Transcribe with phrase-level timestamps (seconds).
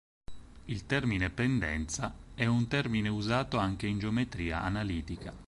[0.65, 5.31] Il termine pendenza è un termine usato anche in geometria analitica.